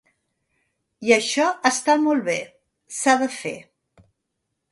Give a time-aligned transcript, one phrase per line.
[1.09, 2.39] I això està molt bé,
[3.01, 3.55] s’ha de fer.